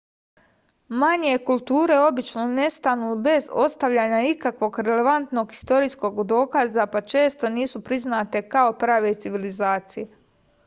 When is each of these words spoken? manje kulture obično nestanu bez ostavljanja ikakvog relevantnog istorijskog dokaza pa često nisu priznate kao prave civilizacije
manje 1.01 1.33
kulture 1.47 1.97
obično 2.03 2.45
nestanu 2.53 3.09
bez 3.27 3.49
ostavljanja 3.65 4.21
ikakvog 4.29 4.79
relevantnog 4.87 5.53
istorijskog 5.57 6.21
dokaza 6.31 6.85
pa 6.95 7.01
često 7.13 7.51
nisu 7.59 7.83
priznate 7.91 8.41
kao 8.57 8.73
prave 8.85 9.13
civilizacije 9.27 10.07